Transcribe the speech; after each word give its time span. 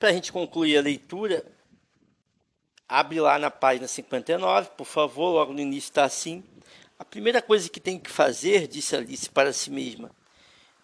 para 0.00 0.08
a 0.08 0.12
gente 0.14 0.32
concluir 0.32 0.78
a 0.78 0.80
leitura, 0.80 1.44
abre 2.88 3.20
lá 3.20 3.38
na 3.38 3.50
página 3.50 3.86
59, 3.86 4.70
por 4.70 4.86
favor, 4.86 5.28
logo 5.28 5.52
no 5.52 5.60
início 5.60 5.88
está 5.88 6.04
assim. 6.04 6.42
A 6.98 7.04
primeira 7.04 7.42
coisa 7.42 7.68
que 7.68 7.78
tem 7.78 7.98
que 7.98 8.10
fazer, 8.10 8.66
disse 8.66 8.96
Alice 8.96 9.28
para 9.28 9.52
si 9.52 9.70
mesma, 9.70 10.10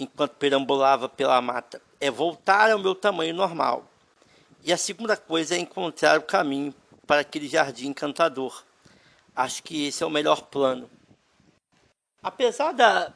enquanto 0.00 0.32
perambulava 0.32 1.08
pela 1.08 1.40
mata, 1.40 1.80
é 2.00 2.10
voltar 2.10 2.72
ao 2.72 2.78
meu 2.80 2.92
tamanho 2.92 3.32
normal. 3.32 3.88
E 4.64 4.72
a 4.72 4.76
segunda 4.76 5.16
coisa 5.16 5.54
é 5.54 5.58
encontrar 5.58 6.18
o 6.18 6.22
caminho 6.22 6.74
para 7.06 7.20
aquele 7.20 7.46
jardim 7.46 7.86
encantador. 7.86 8.64
Acho 9.36 9.62
que 9.62 9.86
esse 9.86 10.02
é 10.02 10.06
o 10.06 10.10
melhor 10.10 10.42
plano. 10.42 10.90
Apesar 12.20 12.72
da, 12.72 13.12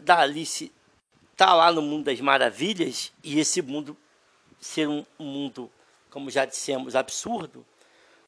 da 0.00 0.20
Alice 0.20 0.70
estar 1.32 1.46
tá 1.46 1.54
lá 1.54 1.72
no 1.72 1.82
mundo 1.82 2.04
das 2.04 2.20
maravilhas 2.20 3.12
e 3.24 3.40
esse 3.40 3.60
mundo 3.60 3.96
ser 4.60 4.88
um, 4.88 5.04
mundo, 5.18 5.70
como 6.10 6.30
já 6.30 6.44
dissemos, 6.44 6.94
absurdo, 6.94 7.66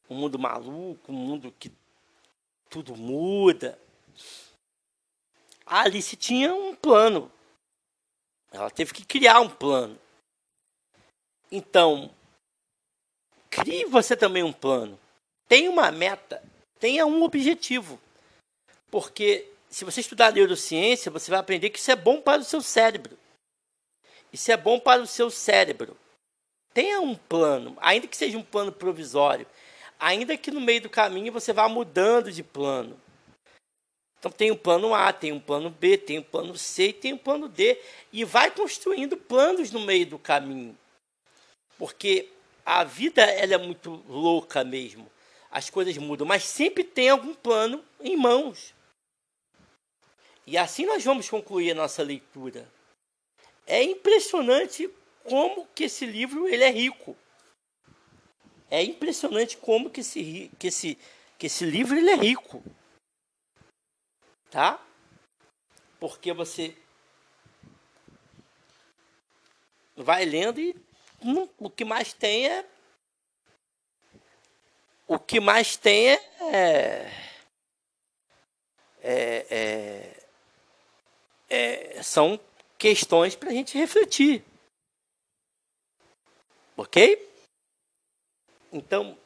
um 0.09 0.15
mundo 0.15 0.39
maluco, 0.39 1.13
um 1.13 1.15
mundo 1.15 1.55
que 1.59 1.71
tudo 2.69 2.97
muda, 2.97 3.79
a 5.67 5.83
Alice 5.83 6.17
tinha 6.17 6.55
um 6.55 6.75
plano. 6.75 7.31
Ela 8.51 8.71
teve 8.71 8.93
que 8.93 9.05
criar 9.05 9.41
um 9.41 9.49
plano. 9.49 9.99
Então, 11.51 12.11
crie 13.51 13.85
você 13.85 14.17
também 14.17 14.43
um 14.43 14.53
plano. 14.53 14.99
Tenha 15.49 15.71
uma 15.71 15.91
meta, 15.91 16.43
tenha 16.79 17.07
um 17.07 17.23
objetivo. 17.23 18.01
Porque 18.91 19.51
se 19.71 19.85
você 19.85 20.01
estudar 20.01 20.33
neurociência, 20.33 21.11
você 21.11 21.31
vai 21.31 21.41
aprender 21.41 21.71
que 21.71 21.79
isso 21.79 21.91
é 21.91 21.97
bom 21.97 22.21
para 22.21 22.43
o 22.43 22.45
seu 22.45 22.61
cérebro. 22.61 23.19
Isso 24.33 24.51
é 24.51 24.57
bom 24.57 24.79
para 24.79 25.03
o 25.03 25.07
seu 25.07 25.31
cérebro. 25.31 25.97
Tenha 26.75 27.01
um 27.01 27.15
plano, 27.15 27.77
ainda 27.81 28.07
que 28.07 28.17
seja 28.17 28.39
um 28.39 28.43
plano 28.43 28.73
provisório, 28.73 29.47
ainda 29.99 30.37
que 30.37 30.51
no 30.51 30.61
meio 30.61 30.83
do 30.83 30.91
caminho 30.91 31.33
você 31.33 31.53
vá 31.53 31.69
mudando 31.69 32.33
de 32.33 32.43
plano. 32.43 32.99
Então 34.19 34.31
tem 34.31 34.53
um 34.53 34.57
plano 34.57 34.95
A, 34.95 35.13
tem 35.13 35.33
um 35.33 35.41
plano 35.41 35.69
B, 35.69 35.99
tem 35.99 36.21
um 36.21 36.23
plano 36.23 36.57
C 36.57 36.89
e 36.89 36.93
tem 36.93 37.13
um 37.13 37.19
plano 37.19 37.49
D. 37.49 37.77
E 38.13 38.25
vai 38.25 38.53
construindo 38.53 39.17
planos 39.17 39.73
no 39.73 39.81
meio 39.81 40.07
do 40.07 40.17
caminho. 40.17 40.79
Porque 41.77 42.29
a 42.65 42.85
vida 42.85 43.23
ela 43.23 43.55
é 43.55 43.59
muito 43.59 44.03
louca 44.09 44.63
mesmo. 44.63 45.11
As 45.51 45.69
coisas 45.69 45.99
mudam, 45.99 46.25
mas 46.25 46.45
sempre 46.45 46.85
tem 46.85 47.09
algum 47.09 47.35
plano 47.35 47.85
em 48.01 48.17
mãos. 48.17 48.73
E 50.47 50.57
assim 50.57 50.87
nós 50.87 51.05
vamos 51.05 51.29
concluir 51.29 51.73
a 51.73 51.75
nossa 51.75 52.03
leitura. 52.05 52.69
É 53.67 53.83
impressionante 53.83 54.89
como 55.25 55.67
que 55.69 55.85
esse 55.85 56.07
livro 56.07 56.49
ele 56.49 56.65
é 56.65 56.71
rico. 56.71 57.17
É 58.71 58.83
impressionante 58.83 59.57
como 59.57 59.91
que 59.91 60.01
esse, 60.01 60.51
que 60.59 60.69
esse, 60.69 60.99
que 61.39 61.47
esse 61.47 61.65
livro 61.65 61.97
ele 61.97 62.11
é 62.11 62.17
rico. 62.17 62.63
Tá? 64.51 64.83
Porque 66.01 66.33
você 66.33 66.77
vai 69.97 70.25
lendo 70.25 70.61
e 70.61 70.75
hum, 71.23 71.49
o 71.59 71.71
que 71.71 71.85
mais 71.85 72.13
tem 72.13 72.49
é 72.49 72.67
o 75.07 75.19
que 75.19 75.39
mais 75.41 75.77
tem 75.77 76.09
é, 76.09 76.19
é, 79.03 79.47
é, 79.51 80.27
é 81.51 82.03
são 82.03 82.41
questões 82.79 83.37
para 83.37 83.51
a 83.51 83.53
gente 83.53 83.77
refletir. 83.77 84.43
Ok? 86.93 87.27
Então, 88.71 89.17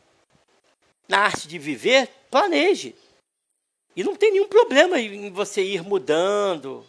na 1.09 1.22
arte 1.22 1.48
de 1.48 1.59
viver, 1.59 2.09
planeje. 2.31 2.95
E 3.97 4.05
não 4.05 4.14
tem 4.14 4.31
nenhum 4.31 4.47
problema 4.47 5.00
em 5.00 5.32
você 5.32 5.65
ir 5.65 5.82
mudando 5.82 6.87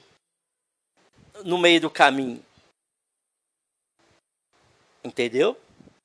no 1.43 1.57
meio 1.57 1.81
do 1.81 1.89
caminho. 1.89 2.45
Entendeu? 5.03 5.59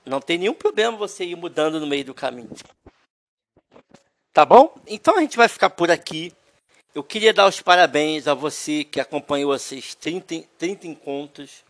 Não 0.07 0.23
tem 0.23 0.39
nenhum 0.39 0.55
problema 0.55 0.97
você 0.97 1.27
ir 1.27 1.37
mudando 1.37 1.79
no 1.79 1.87
meio 1.87 2.07
do 2.07 2.15
caminho. 2.15 2.57
Tá 4.33 4.47
bom? 4.47 4.75
Então 4.87 5.19
a 5.19 5.21
gente 5.21 5.37
vai 5.37 5.49
ficar 5.49 5.69
por 5.69 5.91
aqui. 5.91 6.33
Eu 6.95 7.05
queria 7.05 7.35
dar 7.35 7.47
os 7.47 7.61
parabéns 7.61 8.27
a 8.27 8.33
você 8.33 8.85
que 8.85 9.01
acompanhou 9.01 9.55
esses 9.55 9.95
30, 9.95 10.49
30 10.57 10.87
encontros. 10.87 11.63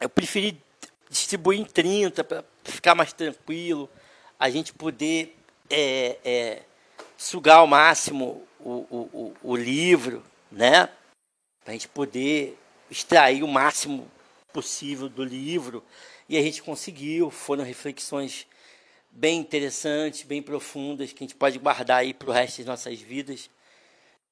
Eu 0.00 0.08
preferi 0.08 0.60
distribuir 1.08 1.60
em 1.60 1.64
30 1.64 2.24
para 2.24 2.44
ficar 2.64 2.94
mais 2.94 3.12
tranquilo, 3.12 3.88
a 4.38 4.50
gente 4.50 4.72
poder 4.72 5.36
é, 5.70 6.18
é, 6.24 6.62
sugar 7.16 7.58
ao 7.58 7.66
máximo 7.66 8.46
o, 8.60 8.70
o, 8.90 9.34
o, 9.42 9.56
livro, 9.56 10.22
né? 10.50 10.88
Para 11.62 11.70
a 11.70 11.72
gente 11.72 11.88
poder 11.88 12.58
extrair 12.90 13.42
o 13.42 13.48
máximo 13.48 14.10
possível 14.52 15.08
do 15.08 15.24
livro. 15.24 15.82
E 16.28 16.36
a 16.36 16.42
gente 16.42 16.62
conseguiu, 16.62 17.30
foram 17.30 17.64
reflexões 17.64 18.46
bem 19.10 19.38
interessantes, 19.38 20.22
bem 20.22 20.42
profundas, 20.42 21.12
que 21.12 21.22
a 21.22 21.26
gente 21.26 21.36
pode 21.36 21.58
guardar 21.58 21.98
aí 21.98 22.12
para 22.12 22.28
o 22.28 22.32
resto 22.32 22.58
das 22.58 22.66
nossas 22.66 23.00
vidas 23.00 23.50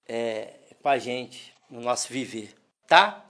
é, 0.08 0.54
com 0.82 0.88
a 0.88 0.98
gente, 0.98 1.54
no 1.70 1.80
nosso 1.80 2.08
viver, 2.12 2.54
tá? 2.86 3.24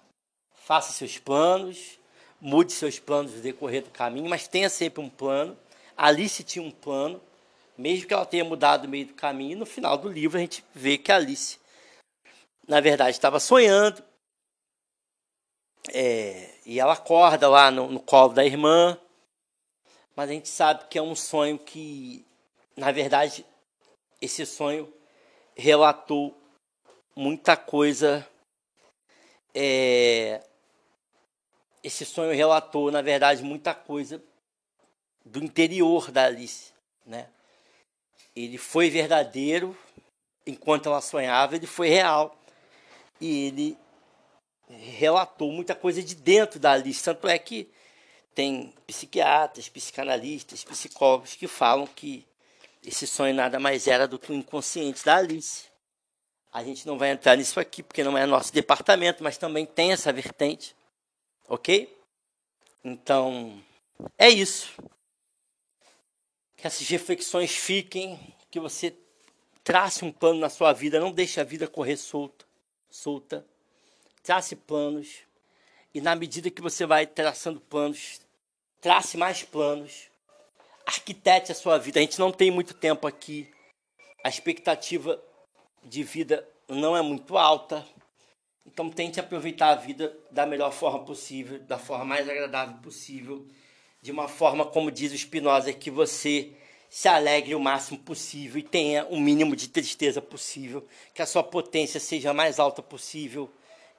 Faça 0.55 0.93
seus 0.93 1.19
planos, 1.19 1.99
mude 2.43 2.73
seus 2.73 2.99
planos 2.99 3.33
no 3.33 3.41
decorrer 3.41 3.85
do 3.85 3.91
caminho, 3.91 4.29
mas 4.29 4.49
tenha 4.49 4.69
sempre 4.69 5.01
um 5.01 5.09
plano. 5.09 5.57
Alice 5.97 6.43
tinha 6.43 6.65
um 6.65 6.73
plano, 6.73 7.23
mesmo 7.79 8.09
que 8.09 8.13
ela 8.13 8.27
tenha 8.27 8.45
mudado 8.45 8.83
no 8.83 8.89
meio 8.89 9.07
do 9.07 9.15
caminho, 9.15 9.57
no 9.57 9.65
final 9.65 9.97
do 9.97 10.09
livro 10.09 10.37
a 10.37 10.41
gente 10.41 10.65
vê 10.75 10.99
que 10.99 11.13
Alice, 11.13 11.61
na 12.67 12.81
verdade, 12.81 13.13
estava 13.13 13.39
sonhando. 13.39 14.03
É, 15.93 16.59
e 16.67 16.81
ela 16.81 16.95
acorda 16.95 17.49
lá 17.49 17.71
no, 17.71 17.89
no 17.89 18.01
colo 18.01 18.33
da 18.33 18.45
irmã, 18.45 18.99
mas 20.17 20.29
a 20.29 20.33
gente 20.33 20.49
sabe 20.49 20.89
que 20.89 20.99
é 20.99 21.03
um 21.03 21.15
sonho 21.15 21.59
que, 21.59 22.27
na 22.77 22.91
verdade, 22.91 23.47
esse 24.21 24.45
sonho 24.45 24.93
relatou 25.57 26.37
muita 27.15 27.57
coisa 27.57 28.27
é, 29.55 30.43
esse 31.83 32.05
sonho 32.05 32.35
relatou, 32.35 32.91
na 32.91 33.03
verdade, 33.03 33.43
muita 33.43 33.75
coisa 33.75 34.23
do 35.25 35.43
interior 35.43 36.11
da 36.11 36.25
Alice, 36.25 36.73
né? 37.05 37.29
Ele 38.35 38.57
foi 38.57 38.89
verdadeiro 38.89 39.77
enquanto 40.47 40.87
ela 40.87 41.01
sonhava, 41.01 41.57
ele 41.57 41.67
foi 41.67 41.89
real. 41.89 42.37
E 43.21 43.47
ele 43.47 43.79
relatou 44.69 45.53
muita 45.53 45.75
coisa 45.75 46.03
de 46.03 46.15
dentro 46.15 46.59
da 46.59 46.73
Alice, 46.73 47.03
tanto 47.03 47.29
é 47.29 47.39
que 47.39 47.71
tem 48.35 48.73
psiquiatras, 48.87 49.69
psicanalistas, 49.69 50.65
psicólogos 50.65 51.35
que 51.35 51.47
falam 51.47 51.87
que 51.87 52.27
esse 52.85 53.07
sonho 53.07 53.35
nada 53.35 53.61
mais 53.61 53.87
era 53.87 54.09
do 54.09 54.19
que 54.19 54.33
o 54.33 54.35
inconsciente 54.35 55.05
da 55.05 55.17
Alice. 55.17 55.67
A 56.53 56.65
gente 56.65 56.87
não 56.87 56.99
vai 56.99 57.11
entrar 57.11 57.37
nisso 57.37 57.61
aqui 57.61 57.83
porque 57.83 58.03
não 58.03 58.17
é 58.17 58.27
nosso 58.27 58.53
departamento, 58.53 59.23
mas 59.23 59.39
também 59.39 59.65
tem 59.65 59.93
essa 59.93 60.13
vertente. 60.13 60.75
Ok? 61.49 61.95
Então, 62.85 63.63
é 64.19 64.29
isso. 64.29 64.73
Que 66.57 66.67
essas 66.67 66.89
reflexões 66.89 67.53
fiquem, 67.53 68.19
que 68.51 68.61
você 68.61 68.97
trace 69.63 70.05
um 70.05 70.13
plano 70.13 70.41
na 70.41 70.51
sua 70.51 70.73
vida, 70.73 71.01
não 71.01 71.13
deixe 71.13 71.41
a 71.41 71.45
vida 71.45 71.69
correr 71.69 71.97
solta, 71.97 72.45
solta. 72.91 73.47
Trace 74.23 74.55
planos 74.55 75.25
e 75.95 76.01
na 76.01 76.17
medida 76.17 76.51
que 76.51 76.63
você 76.63 76.87
vai 76.87 77.07
traçando 77.07 77.61
planos, 77.61 78.21
trace 78.81 79.17
mais 79.17 79.43
planos. 79.43 80.09
Arquitete 80.87 81.53
a 81.53 81.55
sua 81.55 81.79
vida. 81.79 81.99
A 82.01 82.03
gente 82.03 82.19
não 82.19 82.33
tem 82.33 82.51
muito 82.51 82.75
tempo 82.75 83.07
aqui. 83.07 83.53
A 84.25 84.29
expectativa 84.29 85.23
de 85.85 86.03
vida 86.03 86.49
não 86.67 86.97
é 86.97 87.03
muito 87.03 87.37
alta. 87.37 87.87
Então 88.73 88.89
tente 88.89 89.21
aproveitar 89.21 89.69
a 89.69 89.75
vida 89.75 90.17
da 90.31 90.47
melhor 90.47 90.73
forma 90.73 91.05
possível, 91.05 91.59
da 91.61 91.79
forma 91.79 92.07
mais 92.07 92.27
agradável 92.27 92.79
possível, 92.79 93.47
de 94.01 94.11
uma 94.11 94.29
forma, 94.29 94.65
como 94.65 94.91
diz 94.91 95.13
o 95.13 95.19
Spinoza, 95.19 95.75
que 95.75 95.91
você 95.91 96.53
se 96.89 97.07
alegre 97.07 97.55
o 97.55 97.61
máximo 97.61 97.99
possível 97.99 98.59
e 98.59 98.63
tenha 98.63 99.05
o 99.07 99.21
mínimo 99.21 99.55
de 99.55 99.69
tristeza 99.69 100.23
possível, 100.23 100.87
que 101.15 101.21
a 101.21 101.27
sua 101.27 101.43
potência 101.43 102.01
seja 102.01 102.31
a 102.31 102.35
mais 102.35 102.59
alta 102.59 102.83
possível, 102.83 103.53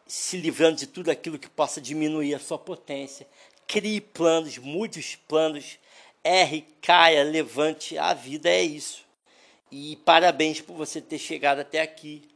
se 0.07 0.37
livrando 0.37 0.77
de 0.77 0.87
tudo 0.87 1.11
aquilo 1.11 1.37
que 1.37 1.49
possa 1.49 1.79
diminuir 1.79 2.33
a 2.33 2.39
sua 2.39 2.57
potência. 2.57 3.27
Crie 3.67 4.01
planos, 4.01 4.57
mude 4.57 4.99
os 4.99 5.15
planos, 5.15 5.77
erre, 6.23 6.65
caia, 6.81 7.23
levante, 7.23 7.95
a 7.95 8.11
vida 8.15 8.49
é 8.49 8.63
isso. 8.63 9.05
E 9.71 9.97
parabéns 9.97 10.61
por 10.61 10.75
você 10.75 10.99
ter 10.99 11.19
chegado 11.19 11.59
até 11.59 11.79
aqui 11.79 12.32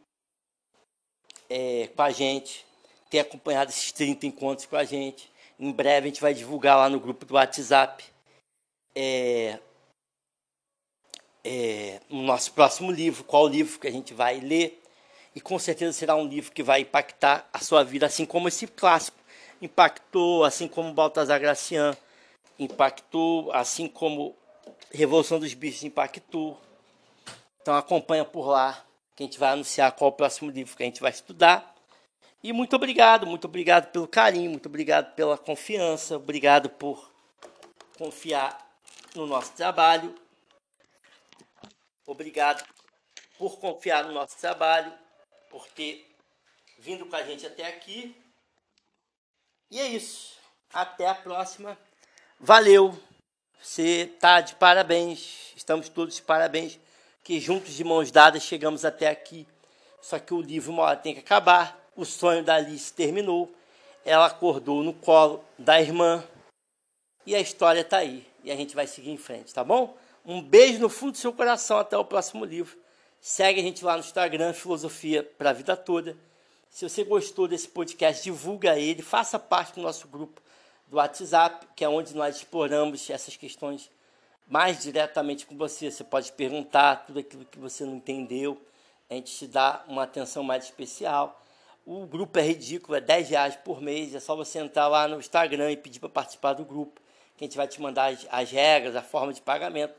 é, 1.50 1.90
com 1.96 2.02
a 2.02 2.12
gente, 2.12 2.66
ter 3.10 3.20
acompanhado 3.20 3.72
esses 3.72 3.92
30 3.92 4.26
encontros 4.26 4.66
com 4.66 4.76
a 4.76 4.84
gente. 4.84 5.32
Em 5.60 5.72
breve 5.72 6.08
a 6.08 6.10
gente 6.10 6.22
vai 6.22 6.34
divulgar 6.34 6.78
lá 6.78 6.90
no 6.90 7.00
grupo 7.00 7.26
do 7.26 7.34
WhatsApp 7.34 8.04
é, 8.96 9.60
é, 11.44 12.02
no 12.10 12.22
nosso 12.24 12.52
próximo 12.52 12.92
livro, 12.92 13.24
qual 13.24 13.48
livro 13.48 13.80
que 13.80 13.88
a 13.88 13.92
gente 13.92 14.14
vai 14.14 14.40
ler. 14.40 14.82
E 15.36 15.40
com 15.40 15.58
certeza 15.60 15.94
será 15.94 16.16
um 16.16 16.28
livro 16.28 16.52
que 16.52 16.64
vai 16.64 16.82
impactar 16.82 17.48
a 17.54 17.60
sua 17.60 17.84
vida, 17.84 18.06
assim 18.06 18.26
como 18.26 18.48
esse 18.48 18.66
clássico 18.66 19.18
impactou, 19.62 20.44
assim 20.44 20.68
como 20.68 20.94
Baltazar 20.94 21.40
Gracian 21.40 21.96
impactou, 22.60 23.52
assim 23.52 23.88
como 23.88 24.36
Revolução 24.92 25.40
dos 25.40 25.54
Bichos 25.54 25.84
impactou. 25.84 26.60
Então 27.62 27.76
acompanha 27.76 28.26
por 28.26 28.48
lá, 28.48 28.84
que 29.18 29.24
a 29.24 29.26
gente 29.26 29.40
vai 29.40 29.50
anunciar 29.50 29.92
qual 29.94 30.12
o 30.12 30.14
próximo 30.14 30.52
livro 30.52 30.78
que 30.78 30.84
a 30.84 30.86
gente 30.86 31.02
vai 31.02 31.10
estudar. 31.10 31.76
E 32.44 32.54
muito 32.54 32.76
obrigado, 32.76 33.26
muito 33.26 33.46
obrigado 33.46 33.92
pelo 33.92 34.08
carinho, 34.08 34.52
muito 34.52 34.68
obrigado 34.68 35.16
pela 35.16 35.36
confiança, 35.36 36.18
obrigado 36.18 36.70
por 36.70 37.12
confiar 37.98 38.80
no 39.16 39.26
nosso 39.26 39.54
trabalho. 39.54 40.14
Obrigado 42.06 42.64
por 43.40 43.60
confiar 43.60 44.06
no 44.06 44.12
nosso 44.12 44.38
trabalho, 44.38 44.94
por 45.50 45.68
ter 45.70 46.16
vindo 46.78 47.08
com 47.08 47.16
a 47.16 47.24
gente 47.24 47.44
até 47.44 47.66
aqui. 47.68 48.16
E 49.72 49.80
é 49.80 49.88
isso. 49.88 50.38
Até 50.72 51.08
a 51.08 51.16
próxima. 51.16 51.76
Valeu. 52.40 52.96
Você 53.60 54.14
tá 54.20 54.42
de 54.42 54.54
parabéns. 54.56 55.54
Estamos 55.56 55.90
todos 55.90 56.16
de 56.16 56.22
parabéns 56.22 56.80
que 57.28 57.42
juntos 57.42 57.74
de 57.74 57.84
mãos 57.84 58.10
dadas 58.10 58.42
chegamos 58.42 58.86
até 58.86 59.10
aqui. 59.10 59.46
Só 60.02 60.18
que 60.18 60.34
o 60.34 60.40
livro 60.40 60.72
uma 60.72 60.84
hora 60.84 60.96
tem 60.96 61.14
que 61.14 61.20
acabar. 61.20 61.78
O 61.94 62.06
sonho 62.06 62.42
da 62.42 62.56
Alice 62.56 62.94
terminou. 62.94 63.54
Ela 64.06 64.28
acordou 64.28 64.82
no 64.82 64.94
colo 64.94 65.44
da 65.60 65.82
irmã. 65.82 66.24
E 67.26 67.36
a 67.36 67.40
história 67.42 67.82
está 67.82 67.98
aí. 67.98 68.26
E 68.46 68.50
a 68.50 68.56
gente 68.56 68.74
vai 68.74 68.88
seguir 68.88 69.12
em 69.12 69.18
frente, 69.18 69.54
tá 69.54 69.62
bom? 69.62 69.98
Um 70.26 70.42
beijo 70.42 70.80
no 70.80 70.88
fundo 70.88 71.12
do 71.12 71.18
seu 71.18 71.34
coração. 71.34 71.78
Até 71.80 71.98
o 71.98 72.06
próximo 72.06 72.46
livro. 72.46 72.78
Segue 73.20 73.60
a 73.60 73.64
gente 73.64 73.84
lá 73.84 73.96
no 73.96 74.00
Instagram, 74.00 74.54
Filosofia 74.54 75.22
para 75.22 75.50
a 75.50 75.54
Vida 75.54 75.76
Toda. 75.76 76.16
Se 76.70 76.88
você 76.88 77.04
gostou 77.04 77.46
desse 77.46 77.68
podcast, 77.68 78.24
divulga 78.24 78.80
ele. 78.80 79.02
Faça 79.02 79.38
parte 79.38 79.76
do 79.76 79.82
nosso 79.82 80.08
grupo 80.08 80.42
do 80.88 80.96
WhatsApp, 80.96 81.68
que 81.76 81.84
é 81.84 81.90
onde 81.90 82.16
nós 82.16 82.38
exploramos 82.38 83.10
essas 83.10 83.36
questões 83.36 83.92
mais 84.48 84.82
diretamente 84.82 85.46
com 85.46 85.58
você. 85.58 85.92
Você 85.92 86.04
pode 86.04 86.32
perguntar 86.32 87.06
tudo 87.06 87.20
aquilo 87.20 87.46
que 87.46 87.60
você 87.60 87.86
não 87.86 87.96
entendeu. 87.96 88.62
A 89.10 89.14
gente 89.14 89.36
te 89.36 89.48
dá 89.48 89.84
uma 89.88 90.04
atenção 90.04 90.44
mais 90.44 90.66
especial. 90.66 91.42
O 91.86 92.06
grupo 92.06 92.38
é 92.38 92.42
ridículo, 92.42 92.98
é 92.98 93.02
10 93.02 93.30
reais 93.30 93.56
por 93.56 93.82
mês. 93.82 94.14
É 94.14 94.20
só 94.20 94.36
você 94.36 94.60
entrar 94.60 94.88
lá 94.88 95.08
no 95.08 95.20
Instagram 95.20 95.72
e 95.72 95.78
pedir 95.78 96.00
para 96.00 96.10
participar 96.10 96.54
do 96.54 96.66
grupo, 96.66 97.00
que 97.38 97.46
a 97.46 97.48
gente 97.48 97.56
vai 97.56 97.68
te 97.68 97.82
mandar 97.82 98.12
as, 98.12 98.28
as 98.30 98.52
regras, 98.52 98.96
a 98.96 99.02
forma 99.02 99.32
de 99.32 99.42
pagamento. 99.42 99.94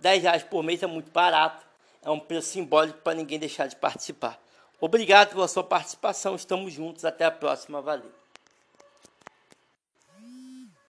10 0.00 0.22
reais 0.22 0.42
por 0.42 0.62
mês 0.62 0.82
é 0.82 0.86
muito 0.86 1.10
barato. 1.10 1.66
É 2.02 2.10
um 2.10 2.18
preço 2.18 2.48
simbólico 2.48 2.98
para 2.98 3.14
ninguém 3.14 3.38
deixar 3.38 3.66
de 3.66 3.76
participar. 3.76 4.40
Obrigado 4.80 5.30
pela 5.30 5.48
sua 5.48 5.64
participação. 5.64 6.36
Estamos 6.36 6.72
juntos. 6.72 7.04
Até 7.04 7.24
a 7.24 7.30
próxima. 7.30 7.82
Valeu. 7.82 8.10